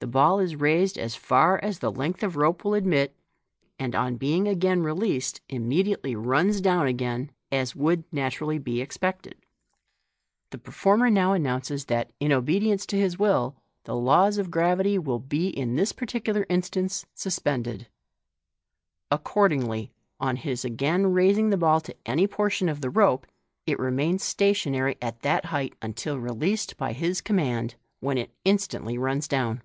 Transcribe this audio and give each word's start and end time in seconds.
The 0.00 0.08
ball 0.10 0.38
is 0.38 0.54
raised 0.56 0.98
as 0.98 1.14
far 1.14 1.58
as 1.64 1.78
the 1.78 1.90
length 1.90 2.22
of 2.22 2.34
the 2.34 2.40
rope 2.40 2.62
will 2.62 2.74
admit, 2.74 3.16
and, 3.78 3.94
on 3.94 4.16
being 4.18 4.46
again 4.46 4.82
released, 4.82 5.40
immediately 5.48 6.14
runs 6.14 6.60
down 6.60 6.86
again, 6.86 7.30
as 7.50 7.74
would 7.74 8.04
natu 8.10 8.42
rally 8.42 8.58
be 8.58 8.84
exix 8.84 8.98
cted. 9.14 9.32
The 10.50 10.58
performer 10.58 11.08
now 11.08 11.32
announces 11.32 11.86
that, 11.86 12.12
in 12.20 12.32
obedience 12.32 12.84
to 12.84 12.98
his 12.98 13.18
will, 13.18 13.56
the 13.84 13.96
laws 13.96 14.36
of 14.36 14.50
gravity 14.50 14.98
will 14.98 15.20
be 15.20 15.48
in 15.48 15.74
this 15.74 15.92
particular 15.92 16.44
instance 16.50 17.06
suspended. 17.14 17.86
Accordingly, 19.10 19.90
on 20.20 20.36
his 20.36 20.66
again 20.66 21.14
raising 21.14 21.48
the 21.48 21.56
ball 21.56 21.80
to 21.80 21.96
any 22.04 22.26
portion 22.26 22.68
of 22.68 22.82
the 22.82 22.90
rope, 22.90 23.26
it 23.66 23.78
remains 23.78 24.22
stationary 24.22 24.98
at 25.00 25.20
that 25.22 25.46
height 25.46 25.72
until 25.80 26.18
released 26.18 26.76
by 26.76 26.92
his 26.92 27.22
command, 27.22 27.76
when 28.00 28.18
it 28.18 28.30
instantly 28.44 28.98
runs 28.98 29.26
down. 29.26 29.62